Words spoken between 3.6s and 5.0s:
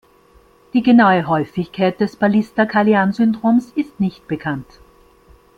ist nicht bekannt.